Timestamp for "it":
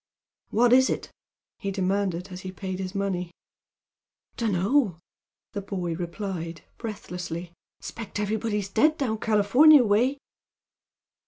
0.89-1.11